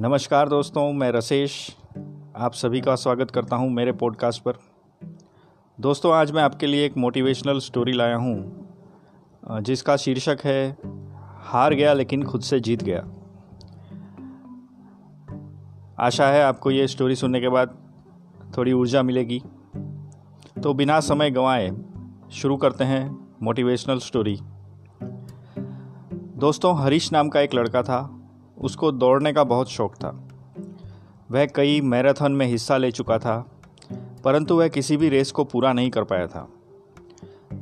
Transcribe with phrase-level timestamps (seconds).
[0.00, 1.76] नमस्कार दोस्तों, मैं रसेश
[2.36, 4.58] आप सभी का स्वागत करता हूँ मेरे पॉडकास्ट पर।
[5.80, 10.76] दोस्तों, आज मैं आपके लिए एक मोटिवेशनल स्टोरी लाया हूँ जिसका शीर्षक है,
[11.40, 13.00] हार गया लेकिन खुद से जीत गया।
[16.00, 17.76] आशा है आपको ये स्टोरी सुनने के बाद
[18.58, 19.42] थोड़ी ऊर्जा मिलेगी।
[20.62, 21.70] तो बिना समय गंवाए
[22.32, 24.38] शुरू करते हैं मोटिवेशनल स्टोरी
[26.36, 28.17] दोस्तों, हरीश नाम का एक लड़का था।
[28.60, 30.10] उसको दौड़ने का बहुत शौक था।
[31.30, 33.50] वह कई मैराथन में हिस्सा ले चुका था,
[34.24, 36.48] परंतु वह किसी भी रेस को पूरा नहीं कर पाया था।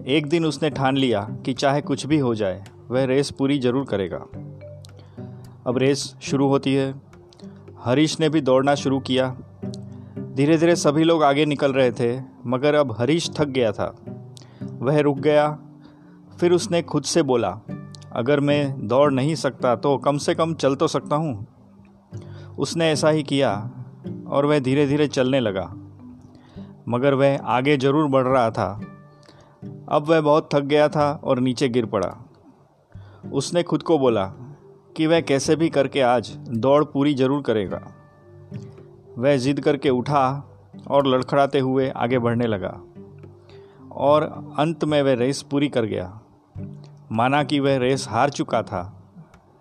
[0.07, 3.85] एक दिन उसने ठान लिया कि चाहे कुछ भी हो जाए, वह रेस पूरी ज़रूर
[3.85, 4.25] करेगा।
[5.67, 6.95] अब रेस शुरू होती है।
[7.79, 9.29] हरीश ने भी दौड़ना शुरू किया।
[10.35, 13.95] धीरे धीरे सभी लोग आगे निकल रहे थे, मगर अब हरीश थक गया था।
[14.63, 15.59] वह रुक गया,
[16.41, 17.51] फिर उसने खुद से बोला
[18.17, 21.47] अगर मैं दौड़ नहीं सकता तो कम से कम चल तो सकता हूँ।
[22.59, 23.53] उसने ऐसा ही किया
[24.29, 25.65] और वह धीरे धीरे चलने लगा।
[26.89, 28.69] मगर वह आगे ज़रूर बढ़ रहा था।
[29.89, 32.15] अब वह बहुत थक गया था और नीचे गिर पड़ा।
[33.33, 34.25] उसने खुद को बोला
[34.97, 37.81] कि वह कैसे भी करके आज दौड़ पूरी ज़रूर करेगा।
[39.19, 40.27] वह ज़िद करके उठा
[40.89, 42.81] और लड़खड़ाते हुए आगे बढ़ने लगा।
[43.93, 44.23] और
[44.59, 46.21] अंत में वह रेस पूरी कर गया।
[47.17, 49.13] माना कि वह रेस हार चुका था,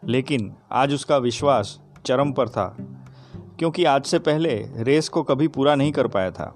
[0.06, 2.78] लेकिन आज उसका विश्वास चरम पर था,
[3.60, 6.56] क्योंकि आज से पहले रेस को कभी पूरा नहीं कर पाया था।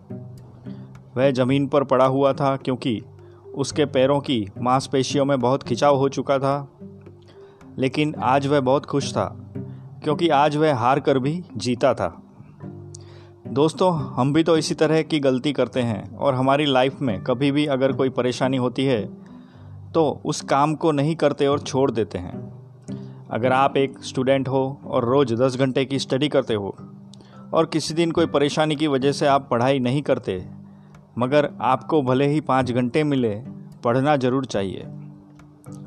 [1.18, 3.02] वह ज़मीन पर पड़ा हुआ था, क्योंकि
[3.56, 6.72] उसके पैरों की मांसपेशियों में बहुत खिंचाव हो चुका था।
[7.78, 9.52] लेकिन आज वह बहुत खुश था,
[10.04, 12.22] क्योंकि आज वह हार कर भी जीता था।
[13.48, 17.52] दोस्तों, हम भी तो इसी तरह की गलती करते हैं, और हमारी लाइफ में कभी
[17.52, 19.29] भी अगर कोई परेशानी होती है
[19.94, 22.38] तो उस काम को नहीं करते और छोड़ देते हैं।
[23.32, 26.76] अगर आप एक स्टूडेंट हो और रोज़ दस घंटे की स्टडी करते हो
[27.54, 30.44] और किसी दिन कोई परेशानी की वजह से आप पढ़ाई नहीं करते,
[31.18, 33.36] मगर आपको भले ही पाँच घंटे मिले,
[33.84, 34.88] पढ़ना ज़रूर चाहिए।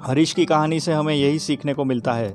[0.02, 2.34] हरीश की कहानी से हमें यही सीखने को मिलता है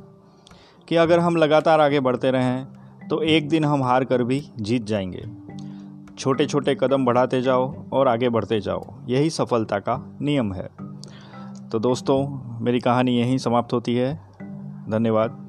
[0.88, 4.84] कि अगर हम लगातार आगे बढ़ते रहें तो एक दिन हम हार कर भी जीत
[4.84, 5.26] जाएँगे।
[6.16, 10.70] छोटे छोटे कदम बढ़ाते जाओ और आगे बढ़ते जाओ, यही सफलता का नियम है।
[11.72, 12.28] तो दोस्तों
[12.62, 14.14] मेरी कहानी यहीं समाप्त होती है।
[14.90, 15.47] धन्यवाद।